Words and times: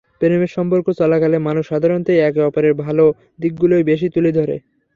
প্রেমের 0.21 0.51
সম্পর্ক 0.51 0.87
চলাকালে 0.99 1.37
মানুষ 1.47 1.63
সাধারণত 1.67 2.07
একে 2.21 2.41
অপরের 2.47 2.73
ভালো 2.83 3.05
দিকগুলোই 3.39 3.83
বেশি 3.91 4.07
তুলে 4.15 4.31
ধরে। 4.37 4.55